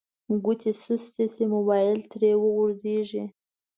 [0.43, 3.23] ګوتې سستې شي موبایل ترې وغورځیږي